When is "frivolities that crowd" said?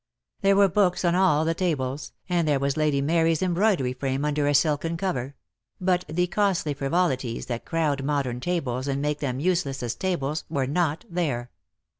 6.73-8.01